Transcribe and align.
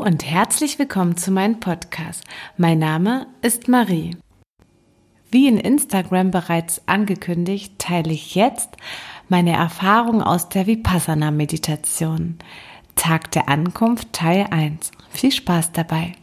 und 0.00 0.24
herzlich 0.24 0.78
willkommen 0.78 1.18
zu 1.18 1.30
meinem 1.30 1.60
Podcast. 1.60 2.24
Mein 2.56 2.78
Name 2.78 3.26
ist 3.42 3.68
Marie. 3.68 4.16
Wie 5.30 5.46
in 5.46 5.58
Instagram 5.58 6.30
bereits 6.30 6.80
angekündigt, 6.86 7.74
teile 7.78 8.10
ich 8.10 8.34
jetzt 8.34 8.70
meine 9.28 9.52
Erfahrung 9.52 10.22
aus 10.22 10.48
der 10.48 10.66
Vipassana-Meditation. 10.66 12.38
Tag 12.96 13.30
der 13.32 13.50
Ankunft 13.50 14.14
Teil 14.14 14.46
1. 14.50 14.90
Viel 15.10 15.32
Spaß 15.32 15.72
dabei. 15.72 16.14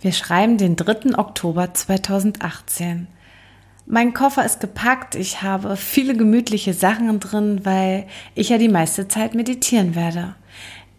Wir 0.00 0.12
schreiben 0.12 0.56
den 0.56 0.74
3. 0.74 1.18
Oktober 1.18 1.74
2018. 1.74 3.06
Mein 3.84 4.14
Koffer 4.14 4.46
ist 4.46 4.60
gepackt. 4.60 5.14
Ich 5.14 5.42
habe 5.42 5.76
viele 5.76 6.16
gemütliche 6.16 6.72
Sachen 6.72 7.20
drin, 7.20 7.60
weil 7.64 8.06
ich 8.34 8.48
ja 8.48 8.56
die 8.56 8.68
meiste 8.68 9.08
Zeit 9.08 9.34
meditieren 9.34 9.94
werde. 9.94 10.36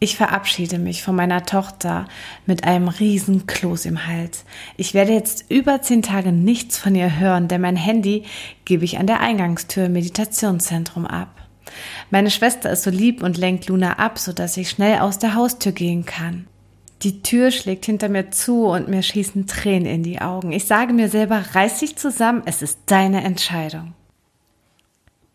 Ich 0.01 0.15
verabschiede 0.15 0.79
mich 0.79 1.03
von 1.03 1.15
meiner 1.15 1.43
Tochter 1.43 2.07
mit 2.45 2.63
einem 2.63 2.87
riesen 2.87 3.47
Kloß 3.47 3.85
im 3.85 4.07
Hals. 4.07 4.45
Ich 4.77 4.93
werde 4.93 5.11
jetzt 5.11 5.45
über 5.49 5.81
zehn 5.81 6.01
Tage 6.01 6.31
nichts 6.31 6.77
von 6.77 6.95
ihr 6.95 7.19
hören, 7.19 7.49
denn 7.49 7.59
mein 7.59 7.75
Handy 7.75 8.23
gebe 8.63 8.85
ich 8.85 8.97
an 8.97 9.07
der 9.07 9.19
Eingangstür 9.19 9.85
im 9.85 9.93
Meditationszentrum 9.93 11.05
ab. 11.05 11.35
Meine 12.11 12.31
Schwester 12.31 12.71
ist 12.71 12.83
so 12.83 12.89
lieb 12.89 13.21
und 13.21 13.37
lenkt 13.37 13.67
Luna 13.67 13.99
ab, 13.99 14.19
sodass 14.19 14.55
ich 14.55 14.69
schnell 14.69 14.99
aus 14.99 15.19
der 15.19 15.35
Haustür 15.35 15.73
gehen 15.73 16.05
kann. 16.05 16.47
Die 17.01 17.21
Tür 17.21 17.51
schlägt 17.51 17.85
hinter 17.85 18.07
mir 18.07 18.31
zu 18.31 18.67
und 18.67 18.87
mir 18.87 19.03
schießen 19.03 19.47
Tränen 19.47 19.85
in 19.85 20.03
die 20.03 20.21
Augen. 20.21 20.53
Ich 20.53 20.65
sage 20.65 20.93
mir 20.93 21.09
selber, 21.09 21.43
reiß 21.53 21.79
dich 21.79 21.97
zusammen, 21.97 22.43
es 22.45 22.61
ist 22.61 22.79
deine 22.87 23.23
Entscheidung. 23.23 23.93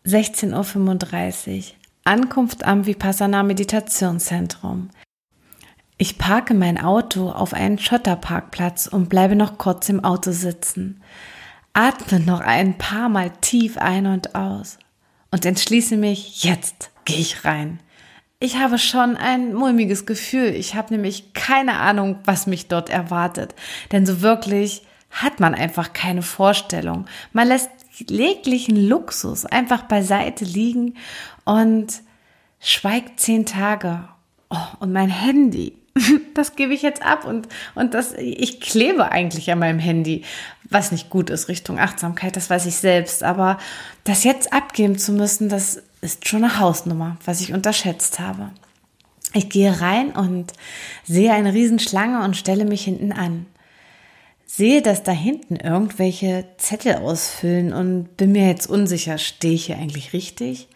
16.35 0.05 1.57
Uhr. 1.57 1.63
Ankunft 2.07 2.65
am 2.65 2.85
Vipassana 2.85 3.41
Meditationszentrum. 3.41 4.91
Ich 5.97 6.19
parke 6.19 6.53
mein 6.53 6.79
Auto 6.79 7.31
auf 7.31 7.55
einen 7.55 7.79
Schotterparkplatz 7.79 8.85
und 8.85 9.09
bleibe 9.09 9.35
noch 9.35 9.57
kurz 9.57 9.89
im 9.89 10.03
Auto 10.03 10.31
sitzen. 10.31 11.01
Atme 11.73 12.19
noch 12.19 12.41
ein 12.41 12.77
paar 12.77 13.09
Mal 13.09 13.31
tief 13.41 13.79
ein 13.79 14.05
und 14.05 14.35
aus 14.35 14.77
und 15.31 15.47
entschließe 15.47 15.97
mich, 15.97 16.43
jetzt 16.43 16.91
gehe 17.05 17.17
ich 17.17 17.43
rein. 17.43 17.79
Ich 18.39 18.57
habe 18.57 18.77
schon 18.77 19.17
ein 19.17 19.55
mulmiges 19.55 20.05
Gefühl. 20.05 20.49
Ich 20.49 20.75
habe 20.75 20.93
nämlich 20.93 21.33
keine 21.33 21.79
Ahnung, 21.79 22.19
was 22.23 22.45
mich 22.45 22.67
dort 22.67 22.91
erwartet. 22.91 23.55
Denn 23.91 24.05
so 24.05 24.21
wirklich 24.21 24.83
hat 25.09 25.39
man 25.39 25.55
einfach 25.55 25.91
keine 25.93 26.21
Vorstellung. 26.21 27.07
Man 27.33 27.47
lässt 27.47 27.71
jeglichen 27.99 28.75
Luxus 28.75 29.45
einfach 29.45 29.83
beiseite 29.83 30.45
liegen 30.45 30.95
und 31.43 32.01
schweigt 32.59 33.19
zehn 33.19 33.45
Tage. 33.45 34.07
Oh, 34.49 34.57
und 34.79 34.91
mein 34.93 35.09
Handy, 35.09 35.77
das 36.33 36.55
gebe 36.55 36.73
ich 36.73 36.81
jetzt 36.81 37.01
ab 37.01 37.25
und, 37.25 37.47
und 37.73 37.93
das, 37.93 38.13
ich 38.13 38.59
klebe 38.59 39.11
eigentlich 39.11 39.51
an 39.51 39.59
meinem 39.59 39.79
Handy, 39.79 40.23
was 40.69 40.91
nicht 40.91 41.09
gut 41.09 41.29
ist 41.29 41.47
Richtung 41.47 41.79
Achtsamkeit, 41.79 42.35
das 42.35 42.49
weiß 42.49 42.65
ich 42.65 42.75
selbst. 42.75 43.23
Aber 43.23 43.57
das 44.03 44.23
jetzt 44.23 44.51
abgeben 44.51 44.97
zu 44.97 45.13
müssen, 45.13 45.49
das 45.49 45.81
ist 46.01 46.27
schon 46.27 46.43
eine 46.43 46.59
Hausnummer, 46.59 47.17
was 47.25 47.41
ich 47.41 47.53
unterschätzt 47.53 48.19
habe. 48.19 48.51
Ich 49.33 49.49
gehe 49.49 49.81
rein 49.81 50.11
und 50.11 50.53
sehe 51.03 51.33
eine 51.33 51.53
Riesenschlange 51.53 52.23
und 52.23 52.37
stelle 52.37 52.65
mich 52.65 52.83
hinten 52.83 53.11
an 53.11 53.45
sehe, 54.55 54.81
dass 54.81 55.03
da 55.03 55.11
hinten 55.11 55.57
irgendwelche 55.57 56.45
Zettel 56.57 56.95
ausfüllen 56.95 57.73
und 57.73 58.15
bin 58.15 58.31
mir 58.31 58.47
jetzt 58.47 58.67
unsicher, 58.67 59.17
stehe 59.17 59.53
ich 59.53 59.65
hier 59.65 59.77
eigentlich 59.77 60.13
richtig? 60.13 60.69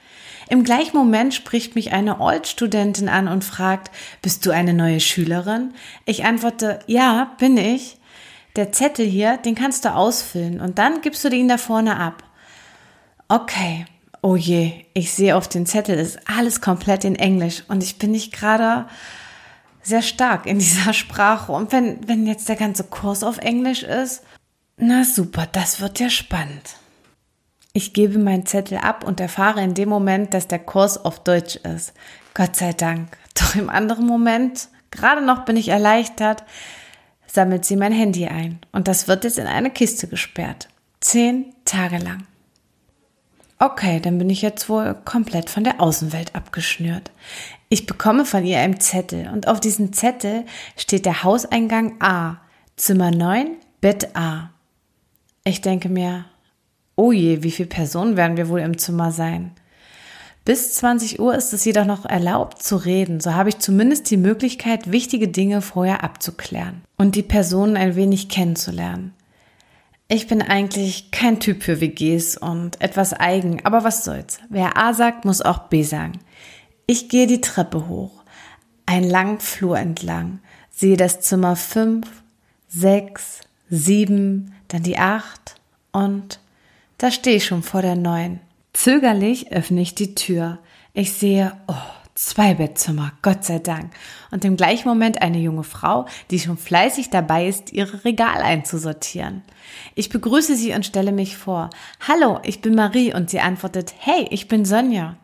Im 0.50 0.64
gleichen 0.64 0.98
Moment 0.98 1.34
spricht 1.34 1.76
mich 1.76 1.94
eine 1.94 2.20
Old-Studentin 2.20 3.08
an 3.08 3.28
und 3.28 3.46
fragt, 3.46 3.92
bist 4.22 4.46
du 4.46 4.52
eine 4.52 4.74
neue 4.74 5.00
Schülerin? 5.00 5.74
Ich 6.06 6.26
antworte, 6.26 6.80
ja, 6.88 7.32
bin 7.38 7.56
ich. 7.56 7.98
Der 8.56 8.72
Zettel 8.72 9.06
hier, 9.06 9.38
den 9.38 9.56
kannst 9.56 9.86
du 9.86 9.94
ausfüllen 9.94 10.60
und 10.60 10.80
dann 10.80 11.02
gibst 11.02 11.24
du 11.24 11.30
den 11.30 11.48
da 11.48 11.58
vorne 11.58 11.98
ab. 11.98 12.24
Okay. 13.28 13.86
Oh 14.22 14.36
je, 14.36 14.74
ich 14.94 15.14
sehe 15.14 15.38
auf 15.38 15.48
den 15.48 15.66
Zettel, 15.66 15.98
ist 15.98 16.20
alles 16.26 16.60
komplett 16.60 17.06
in 17.06 17.16
Englisch 17.16 17.64
und 17.70 17.82
ich 17.82 17.98
bin 18.00 18.12
nicht 18.12 18.34
gerade 18.34 18.88
sehr 19.82 20.02
stark 20.02 20.46
in 20.46 20.60
dieser 20.60 20.94
Sprache. 20.94 21.52
Und 21.52 21.72
wenn, 21.72 22.08
wenn 22.08 22.28
jetzt 22.28 22.50
der 22.50 22.56
ganze 22.56 22.84
Kurs 22.84 23.24
auf 23.24 23.38
Englisch 23.40 23.84
ist, 23.84 24.24
na 24.78 25.04
super, 25.04 25.46
das 25.52 25.82
wird 25.82 26.00
ja 26.00 26.10
spannend. 26.10 26.78
Ich 27.74 27.94
gebe 27.94 28.18
meinen 28.18 28.46
Zettel 28.46 28.78
ab 28.78 29.04
und 29.04 29.20
erfahre 29.20 29.62
in 29.62 29.74
dem 29.74 29.90
Moment, 29.90 30.34
dass 30.34 30.48
der 30.48 30.60
Kurs 30.60 31.04
auf 31.04 31.24
Deutsch 31.24 31.58
ist. 31.58 31.94
Gott 32.34 32.56
sei 32.56 32.74
Dank. 32.74 33.18
Doch 33.36 33.56
im 33.56 33.70
anderen 33.70 34.06
Moment, 34.06 34.70
gerade 34.90 35.24
noch 35.24 35.46
bin 35.46 35.58
ich 35.58 35.70
erleichtert, 35.70 36.44
sammelt 37.28 37.66
sie 37.66 37.76
mein 37.76 37.92
Handy 37.92 38.28
ein. 38.28 38.60
Und 38.72 38.88
das 38.88 39.08
wird 39.08 39.24
jetzt 39.24 39.38
in 39.38 39.48
eine 39.48 39.70
Kiste 39.70 40.08
gesperrt. 40.08 40.70
Zehn 41.00 41.54
Tage 41.66 41.98
lang. 41.98 42.26
Okay, 43.62 44.00
dann 44.00 44.18
bin 44.18 44.30
ich 44.30 44.42
jetzt 44.42 44.70
wohl 44.70 44.96
komplett 45.04 45.50
von 45.50 45.66
der 45.66 45.82
Außenwelt 45.82 46.34
abgeschnürt. 46.34 47.12
Ich 47.68 47.86
bekomme 47.86 48.24
von 48.24 48.46
ihr 48.46 48.60
einen 48.60 48.80
Zettel 48.80 49.28
und 49.28 49.50
auf 49.50 49.60
diesem 49.60 49.92
Zettel 49.92 50.46
steht 50.78 51.06
der 51.06 51.24
Hauseingang 51.24 52.02
A, 52.02 52.38
Zimmer 52.78 53.12
9, 53.12 53.58
Bett 53.82 54.16
A. 54.16 54.52
Ich 55.44 55.60
denke 55.60 55.90
mir, 55.90 56.24
oh 56.96 57.12
je, 57.12 57.44
wie 57.44 57.52
viele 57.52 57.68
Personen 57.68 58.16
werden 58.16 58.38
wir 58.38 58.48
wohl 58.48 58.62
im 58.62 58.78
Zimmer 58.78 59.12
sein? 59.12 59.52
Bis 60.46 60.76
20 60.76 61.20
Uhr 61.20 61.36
ist 61.36 61.52
es 61.52 61.66
jedoch 61.66 61.86
noch 61.86 62.06
erlaubt 62.06 62.64
zu 62.64 62.78
reden, 62.78 63.20
so 63.20 63.34
habe 63.34 63.50
ich 63.50 63.60
zumindest 63.60 64.10
die 64.10 64.18
Möglichkeit, 64.18 64.90
wichtige 64.90 65.28
Dinge 65.28 65.62
vorher 65.62 66.02
abzuklären 66.02 66.82
und 66.98 67.16
die 67.16 67.24
Personen 67.24 67.76
ein 67.76 67.98
wenig 67.98 68.30
kennenzulernen. 68.30 69.14
Ich 70.12 70.26
bin 70.26 70.42
eigentlich 70.42 71.12
kein 71.12 71.40
Typ 71.40 71.62
für 71.62 71.82
WGs 71.82 72.36
und 72.36 72.82
etwas 72.82 73.14
eigen, 73.14 73.64
aber 73.64 73.84
was 73.84 74.04
soll's. 74.04 74.40
Wer 74.50 74.76
A 74.76 74.96
sagt, 74.96 75.24
muss 75.24 75.44
auch 75.44 75.68
B 75.68 75.84
sagen. 75.84 76.14
Ich 76.88 77.10
gehe 77.10 77.28
die 77.28 77.42
Treppe 77.42 77.88
hoch, 77.88 78.24
einen 78.88 79.08
langen 79.08 79.40
Flur 79.40 79.78
entlang, 79.78 80.40
sehe 80.72 80.98
das 80.98 81.22
Zimmer 81.22 81.56
5, 81.56 82.08
6, 82.70 83.42
7, 83.70 84.56
dann 84.68 84.82
die 84.82 84.98
8 84.98 85.56
und 85.92 86.40
da 86.98 87.12
stehe 87.12 87.38
ich 87.38 87.46
schon 87.46 87.62
vor 87.62 87.84
der 87.84 87.96
9. 87.96 88.40
Zögerlich 88.74 89.52
öffne 89.52 89.82
ich 89.82 89.94
die 89.94 90.16
Tür. 90.16 90.58
Ich 90.94 91.14
sehe, 91.14 91.56
oh, 91.68 91.76
Zwei 92.16 92.54
Bettzimmer, 92.54 93.14
Gott 93.22 93.46
sei 93.46 93.60
Dank. 93.60 93.92
Und 94.30 94.44
im 94.44 94.58
gleichen 94.58 94.90
Moment 94.90 95.22
eine 95.22 95.38
junge 95.38 95.64
Frau, 95.64 96.06
die 96.32 96.40
schon 96.40 96.58
fleißig 96.58 97.10
dabei 97.10 97.48
ist, 97.48 97.72
ihre 97.72 98.04
Regale 98.04 98.44
einzusortieren. 98.44 99.42
Ich 99.96 100.10
begrüße 100.10 100.56
sie 100.56 100.74
und 100.74 100.86
stelle 100.86 101.14
mich 101.14 101.38
vor. 101.38 101.70
Hallo, 102.06 102.40
ich 102.44 102.62
bin 102.62 102.76
Marie 102.76 103.14
und 103.14 103.30
sie 103.30 103.40
antwortet, 103.40 103.94
hey, 103.98 104.28
ich 104.32 104.48
bin 104.48 104.66
Sonja. 104.66 105.16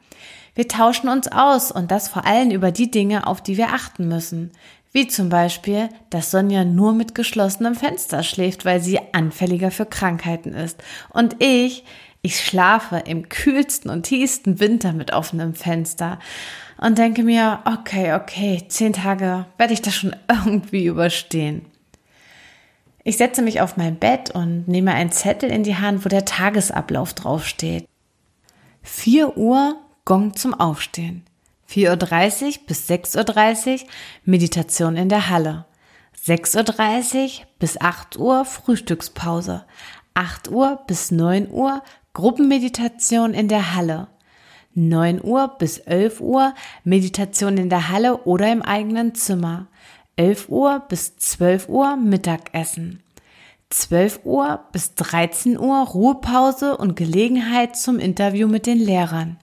Wir 0.54 0.70
tauschen 0.70 1.10
uns 1.10 1.28
aus 1.28 1.70
und 1.70 1.92
das 1.92 2.08
vor 2.08 2.26
allem 2.26 2.50
über 2.52 2.72
die 2.72 2.90
Dinge, 2.90 3.28
auf 3.28 3.42
die 3.44 3.58
wir 3.58 3.74
achten 3.74 4.08
müssen. 4.08 4.52
Wie 4.94 5.08
zum 5.10 5.28
Beispiel, 5.28 5.90
dass 6.10 6.32
Sonja 6.32 6.64
nur 6.64 6.94
mit 6.94 7.14
geschlossenem 7.14 7.76
Fenster 7.76 8.24
schläft, 8.24 8.64
weil 8.64 8.80
sie 8.80 8.98
anfälliger 9.12 9.70
für 9.70 9.86
Krankheiten 9.86 10.54
ist. 10.54 10.82
Und 11.10 11.44
ich, 11.44 11.84
ich 12.26 12.44
schlafe 12.44 13.04
im 13.06 13.30
kühlsten 13.30 13.92
und 13.92 14.04
tiefsten 14.04 14.60
Winter 14.60 14.94
mit 14.94 15.14
offenem 15.14 15.54
Fenster 15.54 16.18
und 16.78 16.98
denke 16.98 17.22
mir, 17.22 17.60
okay, 17.66 18.14
okay, 18.14 18.64
zehn 18.68 18.94
Tage 18.94 19.46
werde 19.58 19.74
ich 19.74 19.84
das 19.84 19.94
schon 19.94 20.16
irgendwie 20.28 20.88
überstehen. 20.88 21.68
Ich 23.04 23.18
setze 23.18 23.44
mich 23.44 23.62
auf 23.62 23.78
mein 23.78 23.98
Bett 23.98 24.32
und 24.32 24.68
nehme 24.68 24.96
einen 24.96 25.12
Zettel 25.12 25.52
in 25.52 25.62
die 25.62 25.76
Hand, 25.76 26.04
wo 26.04 26.10
der 26.10 26.26
Tagesablauf 26.26 27.14
draufsteht. 27.14 27.88
4 28.82 29.38
Uhr 29.38 29.76
Gong 30.04 30.36
zum 30.36 30.56
Aufstehen. 30.56 31.24
4.30 31.70 32.46
Uhr 32.46 32.66
bis 32.66 32.90
6.30 32.90 33.84
Uhr 33.84 33.90
Meditation 34.24 34.98
in 34.98 35.10
der 35.10 35.30
Halle. 35.30 35.66
6.30 36.26 37.42
Uhr 37.42 37.46
bis 37.60 37.80
8 37.80 38.18
Uhr 38.18 38.46
Frühstückspause. 38.46 39.66
8 40.16 40.50
Uhr 40.50 40.82
bis 40.88 41.12
9 41.12 41.52
Uhr 41.52 41.84
Gruppenmeditation 42.16 43.34
in 43.34 43.50
der 43.50 43.76
Halle. 43.76 44.08
9 44.74 45.22
Uhr 45.22 45.50
bis 45.60 45.80
11 45.80 46.22
Uhr 46.22 46.54
Meditation 46.86 47.58
in 47.58 47.70
der 47.70 47.90
Halle 47.90 48.24
oder 48.24 48.50
im 48.54 48.62
eigenen 48.62 49.16
Zimmer. 49.16 49.68
11 50.16 50.48
Uhr 50.48 50.86
bis 50.88 51.18
12 51.18 51.68
Uhr 51.68 51.98
Mittagessen. 51.98 53.04
12 53.70 54.22
Uhr 54.24 54.62
bis 54.72 54.96
13 54.96 55.60
Uhr 55.60 55.78
Ruhepause 55.80 56.78
und 56.78 56.96
Gelegenheit 56.96 57.76
zum 57.76 58.00
Interview 58.00 58.48
mit 58.48 58.66
den 58.66 58.80
Lehrern. 58.80 59.38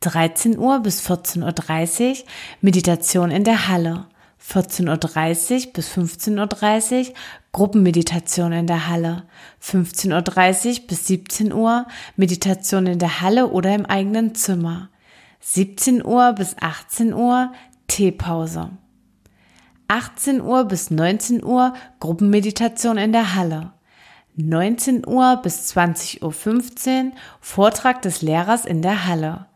13 0.00 0.58
Uhr 0.58 0.80
bis 0.80 1.08
14.30 1.08 2.10
Uhr 2.10 2.16
Meditation 2.60 3.30
in 3.30 3.44
der 3.44 3.68
Halle. 3.68 4.04
14.30 4.48 5.66
Uhr 5.66 5.72
bis 5.72 5.90
15.30 5.90 7.08
Uhr 7.08 7.14
Gruppenmeditation 7.52 8.52
in 8.52 8.66
der 8.66 8.88
Halle. 8.88 9.24
15.30 9.62 10.80
Uhr 10.80 10.86
bis 10.88 11.06
17 11.06 11.52
Uhr 11.52 11.86
Meditation 12.16 12.86
in 12.86 12.98
der 12.98 13.20
Halle 13.20 13.48
oder 13.48 13.74
im 13.74 13.86
eigenen 13.86 14.34
Zimmer. 14.34 14.88
17 15.40 16.04
Uhr 16.04 16.32
bis 16.32 16.56
18 16.60 17.14
Uhr 17.14 17.52
Teepause. 17.86 18.70
18 19.88 20.40
Uhr 20.40 20.64
bis 20.64 20.90
19 20.90 21.44
Uhr 21.44 21.74
Gruppenmeditation 22.00 22.96
in 22.96 23.12
der 23.12 23.34
Halle. 23.34 23.72
19 24.36 25.06
Uhr 25.06 25.40
bis 25.42 25.76
20.15 25.76 27.04
Uhr 27.04 27.12
Vortrag 27.40 28.00
des 28.02 28.22
Lehrers 28.22 28.64
in 28.64 28.80
der 28.80 29.06
Halle. 29.06 29.46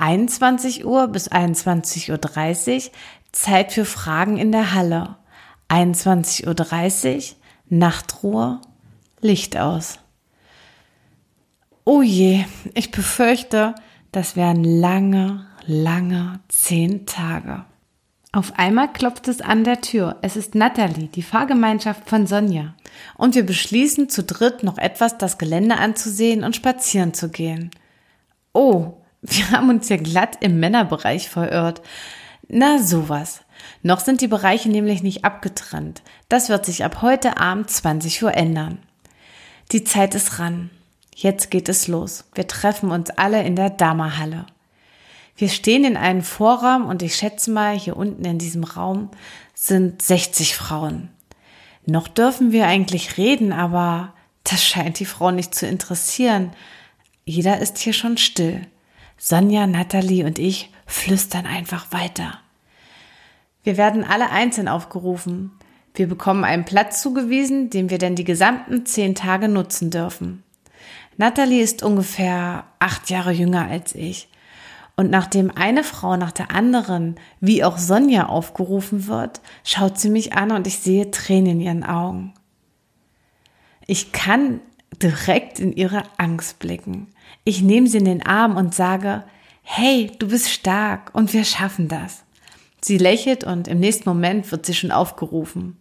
21 0.00 0.84
Uhr 0.84 1.08
bis 1.08 1.30
21.30 1.30 2.86
Uhr 2.86 2.92
Zeit 3.32 3.72
für 3.72 3.84
Fragen 3.84 4.38
in 4.38 4.50
der 4.50 4.74
Halle. 4.74 5.16
21.30 5.68 7.16
Uhr 7.16 7.36
Nachtruhe, 7.68 8.60
Licht 9.20 9.56
aus. 9.56 10.00
Oh 11.84 12.02
je, 12.02 12.44
ich 12.74 12.90
befürchte, 12.90 13.74
das 14.12 14.36
wären 14.36 14.64
lange, 14.64 15.46
lange 15.66 16.40
zehn 16.48 17.06
Tage. 17.06 17.64
Auf 18.32 18.58
einmal 18.58 18.92
klopft 18.92 19.28
es 19.28 19.40
an 19.40 19.64
der 19.64 19.80
Tür. 19.80 20.16
Es 20.22 20.36
ist 20.36 20.54
Natalie, 20.54 21.08
die 21.08 21.22
Fahrgemeinschaft 21.22 22.08
von 22.08 22.26
Sonja. 22.26 22.74
Und 23.16 23.34
wir 23.34 23.44
beschließen 23.44 24.08
zu 24.08 24.22
dritt 24.22 24.62
noch 24.62 24.78
etwas 24.78 25.18
das 25.18 25.36
Gelände 25.36 25.76
anzusehen 25.76 26.44
und 26.44 26.54
spazieren 26.54 27.12
zu 27.12 27.28
gehen. 27.28 27.70
Oh, 28.52 28.99
wir 29.22 29.50
haben 29.50 29.68
uns 29.68 29.88
ja 29.88 29.96
glatt 29.96 30.38
im 30.40 30.60
Männerbereich 30.60 31.28
verirrt. 31.28 31.82
Na 32.48 32.82
sowas. 32.82 33.42
Noch 33.82 34.00
sind 34.00 34.20
die 34.20 34.28
Bereiche 34.28 34.68
nämlich 34.68 35.02
nicht 35.02 35.24
abgetrennt. 35.24 36.02
Das 36.28 36.48
wird 36.48 36.64
sich 36.66 36.84
ab 36.84 37.02
heute 37.02 37.36
Abend 37.36 37.70
20 37.70 38.22
Uhr 38.22 38.34
ändern. 38.34 38.78
Die 39.72 39.84
Zeit 39.84 40.14
ist 40.14 40.38
ran. 40.38 40.70
Jetzt 41.14 41.50
geht 41.50 41.68
es 41.68 41.86
los. 41.86 42.24
Wir 42.34 42.46
treffen 42.46 42.90
uns 42.90 43.10
alle 43.10 43.42
in 43.42 43.56
der 43.56 43.70
Dama-Halle. 43.70 44.46
Wir 45.36 45.48
stehen 45.48 45.84
in 45.84 45.96
einem 45.96 46.22
Vorraum 46.22 46.86
und 46.86 47.02
ich 47.02 47.14
schätze 47.14 47.50
mal, 47.50 47.78
hier 47.78 47.96
unten 47.96 48.24
in 48.24 48.38
diesem 48.38 48.64
Raum 48.64 49.10
sind 49.54 50.02
60 50.02 50.54
Frauen. 50.54 51.08
Noch 51.86 52.08
dürfen 52.08 52.52
wir 52.52 52.66
eigentlich 52.66 53.16
reden, 53.16 53.52
aber 53.52 54.12
das 54.44 54.64
scheint 54.64 54.98
die 54.98 55.06
Frau 55.06 55.30
nicht 55.30 55.54
zu 55.54 55.66
interessieren. 55.66 56.52
Jeder 57.24 57.58
ist 57.58 57.78
hier 57.78 57.92
schon 57.92 58.16
still. 58.16 58.66
Sonja, 59.22 59.66
Natalie 59.66 60.24
und 60.24 60.38
ich 60.38 60.70
flüstern 60.86 61.44
einfach 61.44 61.92
weiter. 61.92 62.38
Wir 63.62 63.76
werden 63.76 64.02
alle 64.02 64.30
einzeln 64.30 64.66
aufgerufen. 64.66 65.52
Wir 65.92 66.08
bekommen 66.08 66.42
einen 66.42 66.64
Platz 66.64 67.02
zugewiesen, 67.02 67.68
den 67.68 67.90
wir 67.90 67.98
dann 67.98 68.14
die 68.14 68.24
gesamten 68.24 68.86
zehn 68.86 69.14
Tage 69.14 69.48
nutzen 69.48 69.90
dürfen. 69.90 70.42
Natalie 71.18 71.62
ist 71.62 71.82
ungefähr 71.82 72.64
acht 72.78 73.10
Jahre 73.10 73.32
jünger 73.32 73.66
als 73.66 73.94
ich. 73.94 74.30
Und 74.96 75.10
nachdem 75.10 75.50
eine 75.54 75.84
Frau 75.84 76.16
nach 76.16 76.32
der 76.32 76.50
anderen, 76.50 77.16
wie 77.40 77.62
auch 77.62 77.76
Sonja, 77.76 78.26
aufgerufen 78.26 79.06
wird, 79.06 79.42
schaut 79.64 79.98
sie 79.98 80.08
mich 80.08 80.32
an 80.32 80.50
und 80.50 80.66
ich 80.66 80.78
sehe 80.78 81.10
Tränen 81.10 81.52
in 81.52 81.60
ihren 81.60 81.84
Augen. 81.84 82.32
Ich 83.86 84.12
kann 84.12 84.60
direkt 85.02 85.60
in 85.60 85.72
ihre 85.72 86.02
Angst 86.18 86.58
blicken. 86.58 87.08
Ich 87.44 87.62
nehme 87.62 87.86
sie 87.86 87.98
in 87.98 88.04
den 88.04 88.24
Arm 88.24 88.56
und 88.56 88.74
sage, 88.74 89.24
hey, 89.62 90.12
du 90.18 90.28
bist 90.28 90.50
stark 90.50 91.10
und 91.14 91.32
wir 91.32 91.44
schaffen 91.44 91.88
das. 91.88 92.24
Sie 92.80 92.98
lächelt 92.98 93.44
und 93.44 93.68
im 93.68 93.78
nächsten 93.78 94.08
Moment 94.08 94.50
wird 94.50 94.66
sie 94.66 94.74
schon 94.74 94.90
aufgerufen. 94.90 95.80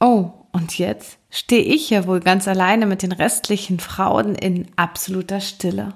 Oh, 0.00 0.30
und 0.52 0.78
jetzt 0.78 1.18
stehe 1.30 1.62
ich 1.62 1.90
ja 1.90 2.06
wohl 2.06 2.20
ganz 2.20 2.48
alleine 2.48 2.86
mit 2.86 3.02
den 3.02 3.12
restlichen 3.12 3.78
Frauen 3.78 4.34
in 4.34 4.66
absoluter 4.76 5.40
Stille. 5.40 5.94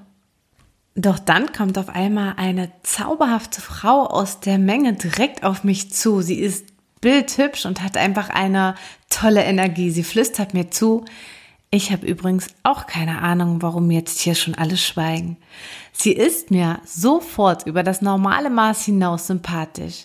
Doch 0.94 1.18
dann 1.18 1.52
kommt 1.52 1.78
auf 1.78 1.88
einmal 1.88 2.34
eine 2.36 2.70
zauberhafte 2.82 3.62
Frau 3.62 4.06
aus 4.06 4.40
der 4.40 4.58
Menge 4.58 4.92
direkt 4.92 5.42
auf 5.42 5.64
mich 5.64 5.90
zu. 5.90 6.20
Sie 6.20 6.38
ist 6.38 6.66
bildhübsch 7.00 7.64
und 7.64 7.82
hat 7.82 7.96
einfach 7.96 8.28
eine 8.28 8.74
tolle 9.08 9.42
Energie. 9.42 9.90
Sie 9.90 10.04
flüstert 10.04 10.52
mir 10.52 10.70
zu. 10.70 11.04
Ich 11.74 11.90
habe 11.90 12.06
übrigens 12.06 12.48
auch 12.64 12.86
keine 12.86 13.22
Ahnung, 13.22 13.62
warum 13.62 13.90
jetzt 13.90 14.20
hier 14.20 14.34
schon 14.34 14.54
alle 14.54 14.76
schweigen. 14.76 15.38
Sie 15.90 16.12
ist 16.12 16.50
mir 16.50 16.80
sofort 16.84 17.66
über 17.66 17.82
das 17.82 18.02
normale 18.02 18.50
Maß 18.50 18.84
hinaus 18.84 19.26
sympathisch. 19.26 20.04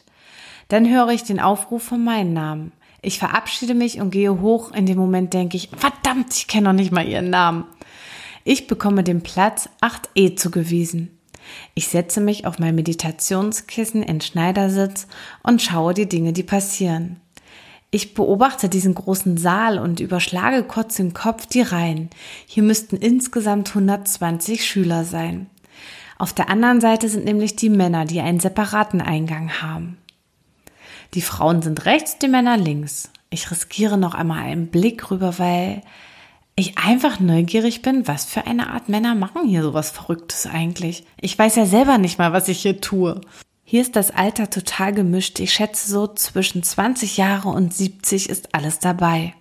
Dann 0.69 0.90
höre 0.90 1.10
ich 1.10 1.24
den 1.24 1.42
Aufruf 1.42 1.84
von 1.84 2.02
meinem 2.02 2.31
Namen. 2.31 2.72
Ich 3.02 3.19
verabschiede 3.19 3.74
mich 3.74 4.00
und 4.00 4.12
gehe 4.12 4.40
hoch. 4.40 4.72
In 4.72 4.86
dem 4.86 4.98
Moment 4.98 5.34
denke 5.34 5.58
ich, 5.58 5.69
verdammt, 5.75 6.34
ich 6.34 6.48
kenne 6.48 6.69
noch 6.69 6.74
nicht 6.74 6.94
mal 6.94 7.06
ihren 7.06 7.31
Namen. 7.31 7.66
Ich 8.46 8.68
bekomme 8.68 9.04
den 9.04 9.22
Platz 9.22 9.68
8e 9.81 10.38
zugewiesen. 10.38 11.19
Ich 11.75 11.90
setze 11.90 12.22
mich 12.22 12.46
auf 12.46 12.60
mein 12.60 12.75
Meditationskissen 12.75 14.04
in 14.04 14.22
Schneidersitz 14.22 15.06
und 15.44 15.62
schaue 15.62 15.94
die 15.94 16.08
Dinge, 16.08 16.31
die 16.31 16.44
passieren. 16.44 17.19
Ich 17.98 18.14
beobachte 18.14 18.70
diesen 18.70 18.94
großen 18.94 19.38
Saal 19.38 19.80
und 19.80 20.00
überschlage 20.00 20.62
kurz 20.62 21.00
im 21.00 21.16
Kopf 21.16 21.48
die 21.48 21.64
Reihen. 21.64 22.12
Hier 22.46 22.62
müssten 22.62 22.96
insgesamt 22.96 23.70
120 23.70 24.64
Schüler 24.64 25.04
sein. 25.04 25.48
Auf 26.20 26.32
der 26.32 26.48
anderen 26.48 26.80
Seite 26.80 27.10
sind 27.10 27.26
nämlich 27.26 27.56
die 27.56 27.72
Männer, 27.72 28.06
die 28.06 28.20
einen 28.20 28.40
separaten 28.40 29.02
Eingang 29.02 29.64
haben. 29.64 29.98
Die 31.16 31.24
Frauen 31.24 31.64
sind 31.64 31.88
rechts, 31.88 32.20
die 32.20 32.28
Männer 32.28 32.56
links. 32.56 33.10
Ich 33.32 33.50
riskiere 33.50 33.98
noch 33.98 34.14
einmal 34.14 34.44
einen 34.44 34.68
Blick 34.68 35.10
rüber, 35.10 35.40
weil 35.40 35.82
ich 36.56 36.78
einfach 36.78 37.20
neugierig 37.20 37.82
bin, 37.82 38.08
was 38.08 38.26
für 38.26 38.46
eine 38.46 38.70
Art 38.70 38.90
Männer 38.90 39.16
machen 39.16 39.48
hier 39.48 39.64
sowas 39.64 39.90
Verrücktes 39.90 40.46
eigentlich. 40.46 41.04
Ich 41.20 41.36
weiß 41.36 41.56
ja 41.56 41.66
selber 41.66 41.98
nicht 41.98 42.20
mal, 42.20 42.32
was 42.32 42.48
ich 42.48 42.60
hier 42.60 42.80
tue. 42.80 43.22
Hier 43.69 43.81
ist 43.81 43.98
das 43.98 44.12
Alter 44.12 44.50
total 44.50 44.94
gemischt. 44.94 45.42
Ich 45.42 45.52
schätze 45.52 45.92
so 45.92 46.08
zwischen 46.08 46.64
20 46.64 47.18
Jahre 47.18 47.50
und 47.50 47.74
70 47.74 48.30
ist 48.30 48.56
alles 48.56 48.80
dabei. 48.80 49.34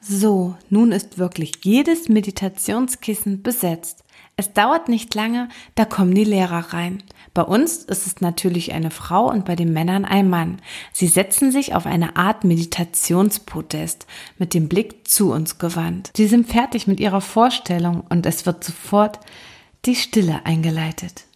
So, 0.00 0.56
nun 0.68 0.90
ist 0.90 1.18
wirklich 1.18 1.52
jedes 1.62 2.08
Meditationskissen 2.08 3.44
besetzt. 3.44 4.02
Es 4.36 4.52
dauert 4.52 4.88
nicht 4.88 5.14
lange, 5.14 5.48
da 5.76 5.84
kommen 5.84 6.12
die 6.12 6.24
Lehrer 6.24 6.72
rein. 6.72 7.04
Bei 7.34 7.42
uns 7.42 7.84
ist 7.84 8.08
es 8.08 8.20
natürlich 8.20 8.72
eine 8.72 8.90
Frau 8.90 9.30
und 9.30 9.44
bei 9.44 9.54
den 9.54 9.72
Männern 9.72 10.04
ein 10.04 10.28
Mann. 10.28 10.60
Sie 10.92 11.06
setzen 11.06 11.52
sich 11.52 11.72
auf 11.72 11.86
eine 11.86 12.16
Art 12.16 12.42
Meditationspodest 12.42 14.08
mit 14.38 14.54
dem 14.54 14.68
Blick 14.68 15.06
zu 15.06 15.30
uns 15.30 15.58
gewandt. 15.58 16.10
Sie 16.16 16.26
sind 16.26 16.48
fertig 16.48 16.88
mit 16.88 16.98
ihrer 16.98 17.20
Vorstellung 17.20 18.02
und 18.08 18.26
es 18.26 18.44
wird 18.44 18.64
sofort 18.64 19.20
die 19.84 19.94
Stille 19.94 20.44
eingeleitet. 20.44 21.26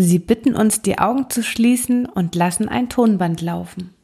Sie 0.00 0.20
bitten 0.20 0.54
uns, 0.54 0.80
die 0.80 0.98
Augen 0.98 1.28
zu 1.28 1.42
schließen 1.42 2.06
und 2.06 2.36
lassen 2.36 2.68
ein 2.68 2.88
Tonband 2.88 3.40
laufen. 3.40 3.94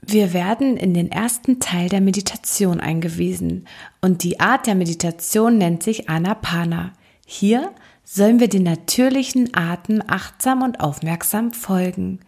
Wir 0.00 0.32
werden 0.32 0.76
in 0.76 0.94
den 0.94 1.10
ersten 1.10 1.58
Teil 1.58 1.88
der 1.88 2.00
Meditation 2.00 2.78
eingewiesen 2.80 3.66
und 4.00 4.22
die 4.22 4.38
Art 4.38 4.68
der 4.68 4.76
Meditation 4.76 5.58
nennt 5.58 5.82
sich 5.82 6.08
Anapana. 6.08 6.92
Hier 7.26 7.72
sollen 8.04 8.38
wir 8.38 8.48
den 8.48 8.62
natürlichen 8.62 9.52
Atem 9.52 10.00
achtsam 10.06 10.62
und 10.62 10.78
aufmerksam 10.78 11.52
folgen, 11.52 12.20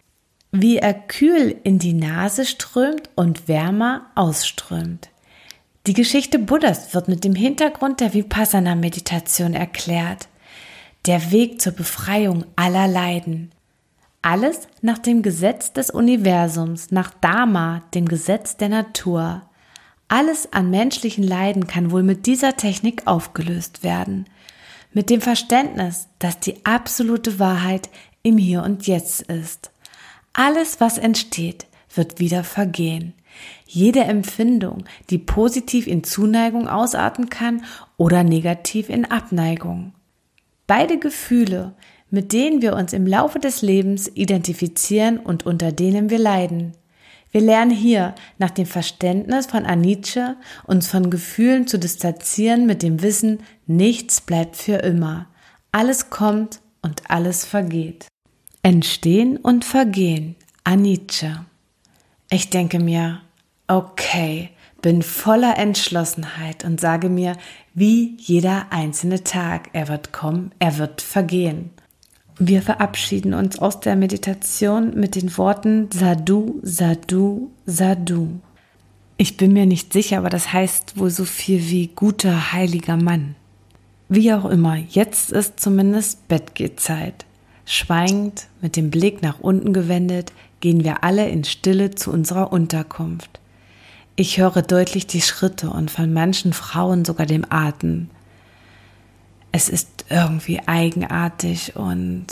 wie 0.50 0.78
er 0.78 0.94
kühl 0.94 1.54
in 1.62 1.78
die 1.78 1.94
Nase 1.94 2.46
strömt 2.46 3.10
und 3.14 3.46
wärmer 3.46 4.06
ausströmt. 4.16 5.10
Die 5.86 5.94
Geschichte 5.94 6.40
Buddhas 6.40 6.94
wird 6.94 7.06
mit 7.06 7.22
dem 7.22 7.36
Hintergrund 7.36 8.00
der 8.00 8.12
Vipassana-Meditation 8.12 9.54
erklärt. 9.54 10.26
Der 11.06 11.30
Weg 11.30 11.60
zur 11.60 11.74
Befreiung 11.74 12.46
aller 12.56 12.88
Leiden. 12.88 13.52
Alles 14.22 14.68
nach 14.80 14.96
dem 14.96 15.20
Gesetz 15.20 15.74
des 15.74 15.90
Universums, 15.90 16.92
nach 16.92 17.10
Dharma, 17.20 17.82
dem 17.92 18.08
Gesetz 18.08 18.56
der 18.56 18.70
Natur. 18.70 19.42
Alles 20.08 20.50
an 20.54 20.70
menschlichen 20.70 21.22
Leiden 21.22 21.66
kann 21.66 21.90
wohl 21.90 22.02
mit 22.02 22.24
dieser 22.24 22.56
Technik 22.56 23.06
aufgelöst 23.06 23.82
werden. 23.82 24.24
Mit 24.94 25.10
dem 25.10 25.20
Verständnis, 25.20 26.08
dass 26.20 26.40
die 26.40 26.64
absolute 26.64 27.38
Wahrheit 27.38 27.90
im 28.22 28.38
Hier 28.38 28.62
und 28.62 28.86
Jetzt 28.86 29.24
ist. 29.24 29.72
Alles, 30.32 30.80
was 30.80 30.96
entsteht, 30.96 31.66
wird 31.94 32.18
wieder 32.18 32.44
vergehen. 32.44 33.12
Jede 33.66 34.04
Empfindung, 34.04 34.84
die 35.10 35.18
positiv 35.18 35.86
in 35.86 36.02
Zuneigung 36.02 36.66
ausarten 36.66 37.28
kann 37.28 37.62
oder 37.98 38.24
negativ 38.24 38.88
in 38.88 39.04
Abneigung. 39.04 39.92
Beide 40.66 40.98
Gefühle 40.98 41.74
mit 42.14 42.32
denen 42.32 42.62
wir 42.62 42.74
uns 42.76 42.92
im 42.92 43.08
Laufe 43.08 43.40
des 43.40 43.60
Lebens 43.60 44.08
identifizieren 44.14 45.18
und 45.18 45.44
unter 45.44 45.72
denen 45.72 46.10
wir 46.10 46.18
leiden. 46.18 46.72
Wir 47.32 47.40
lernen 47.40 47.72
hier 47.72 48.14
nach 48.38 48.50
dem 48.50 48.66
Verständnis 48.66 49.46
von 49.46 49.66
Anicca 49.66 50.36
uns 50.64 50.86
von 50.86 51.10
Gefühlen 51.10 51.66
zu 51.66 51.76
distanzieren 51.76 52.66
mit 52.66 52.84
dem 52.84 53.02
Wissen, 53.02 53.40
nichts 53.66 54.20
bleibt 54.20 54.54
für 54.54 54.76
immer. 54.76 55.26
Alles 55.72 56.08
kommt 56.08 56.60
und 56.82 57.10
alles 57.10 57.44
vergeht. 57.44 58.06
Entstehen 58.62 59.36
und 59.36 59.64
vergehen. 59.64 60.36
Anicca. 60.62 61.46
Ich 62.30 62.48
denke 62.50 62.78
mir, 62.78 63.22
okay, 63.66 64.50
bin 64.84 65.00
voller 65.00 65.56
Entschlossenheit 65.56 66.62
und 66.62 66.78
sage 66.78 67.08
mir, 67.08 67.38
wie 67.72 68.18
jeder 68.18 68.66
einzelne 68.68 69.24
Tag, 69.24 69.70
er 69.72 69.88
wird 69.88 70.12
kommen, 70.12 70.50
er 70.58 70.76
wird 70.76 71.00
vergehen. 71.00 71.70
Wir 72.38 72.60
verabschieden 72.60 73.32
uns 73.32 73.58
aus 73.58 73.80
der 73.80 73.96
Meditation 73.96 74.92
mit 74.94 75.14
den 75.14 75.34
Worten 75.38 75.88
Sadu, 75.90 76.60
Sadu, 76.60 77.50
Sadu. 77.64 78.28
Ich 79.16 79.38
bin 79.38 79.54
mir 79.54 79.64
nicht 79.64 79.90
sicher, 79.94 80.18
aber 80.18 80.28
das 80.28 80.52
heißt 80.52 80.98
wohl 80.98 81.08
so 81.08 81.24
viel 81.24 81.70
wie 81.70 81.86
guter, 81.86 82.52
heiliger 82.52 82.98
Mann. 82.98 83.36
Wie 84.10 84.34
auch 84.34 84.44
immer, 84.44 84.76
jetzt 84.76 85.32
ist 85.32 85.60
zumindest 85.60 86.28
Bettgehzeit. 86.28 87.24
Schweigend, 87.64 88.48
mit 88.60 88.76
dem 88.76 88.90
Blick 88.90 89.22
nach 89.22 89.40
unten 89.40 89.72
gewendet, 89.72 90.34
gehen 90.60 90.84
wir 90.84 91.04
alle 91.04 91.26
in 91.30 91.44
Stille 91.44 91.94
zu 91.94 92.12
unserer 92.12 92.52
Unterkunft. 92.52 93.40
Ich 94.16 94.38
höre 94.38 94.62
deutlich 94.62 95.08
die 95.08 95.20
Schritte 95.20 95.70
und 95.70 95.90
von 95.90 96.12
manchen 96.12 96.52
Frauen 96.52 97.04
sogar 97.04 97.26
dem 97.26 97.44
Atem. 97.48 98.10
Es 99.50 99.68
ist 99.68 100.04
irgendwie 100.08 100.60
eigenartig 100.66 101.74
und 101.74 102.26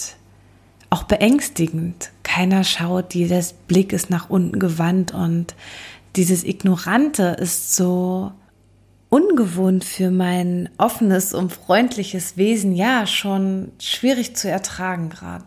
auch 0.91 1.03
beängstigend. 1.03 2.11
Keiner 2.23 2.63
schaut, 2.63 3.15
jedes 3.15 3.53
Blick 3.53 3.93
ist 3.93 4.11
nach 4.11 4.31
unten 4.31 4.61
gewandt 4.61 5.13
und 5.13 5.57
dieses 6.15 6.45
Ignorante 6.45 7.37
ist 7.41 7.75
so 7.75 8.31
ungewohnt 9.09 9.85
für 9.85 10.11
mein 10.11 10.69
offenes 10.79 11.35
und 11.35 11.53
freundliches 11.53 12.37
Wesen, 12.37 12.75
ja, 12.75 13.07
schon 13.09 13.73
schwierig 13.81 14.37
zu 14.37 14.49
ertragen 14.49 15.11
gerade. 15.11 15.47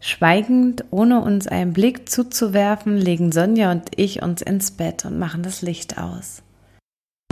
Schweigend, 0.00 0.84
ohne 0.90 1.20
uns 1.20 1.46
einen 1.48 1.72
Blick 1.72 2.08
zuzuwerfen, 2.08 2.96
legen 2.96 3.32
Sonja 3.32 3.72
und 3.72 3.90
ich 3.96 4.22
uns 4.22 4.42
ins 4.42 4.70
Bett 4.70 5.04
und 5.04 5.18
machen 5.18 5.42
das 5.42 5.62
Licht 5.62 5.98
aus. 5.98 6.42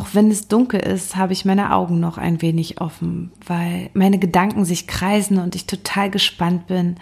Auch 0.01 0.09
wenn 0.15 0.31
es 0.31 0.49
dunkel 0.49 0.81
ist, 0.81 1.17
habe 1.17 1.33
ich 1.33 1.45
meine 1.45 1.73
Augen 1.73 2.01
noch 2.01 2.19
ein 2.19 2.43
wenig 2.43 2.81
offen, 2.81 3.33
weil 3.47 3.91
meine 3.95 4.19
Gedanken 4.19 4.65
sich 4.65 4.87
kreisen 4.87 5.39
und 5.39 5.55
ich 5.55 5.67
total 5.67 6.11
gespannt 6.11 6.67
bin, 6.67 6.97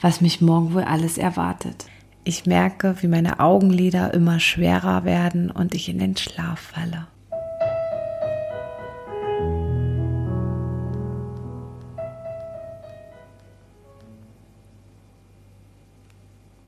was 0.00 0.20
mich 0.20 0.40
morgen 0.40 0.72
wohl 0.74 0.84
alles 0.84 1.18
erwartet. 1.18 1.86
Ich 2.24 2.46
merke, 2.46 2.96
wie 3.00 3.08
meine 3.08 3.40
Augenlider 3.40 4.14
immer 4.14 4.38
schwerer 4.38 5.04
werden 5.04 5.50
und 5.50 5.74
ich 5.74 5.88
in 5.88 5.98
den 5.98 6.16
Schlaf 6.16 6.60
falle. 6.60 7.06